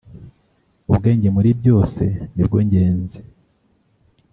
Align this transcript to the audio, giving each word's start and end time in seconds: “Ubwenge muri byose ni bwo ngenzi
“Ubwenge 0.89 1.27
muri 1.35 1.49
byose 1.59 2.03
ni 2.33 2.43
bwo 2.47 2.57
ngenzi 2.65 3.19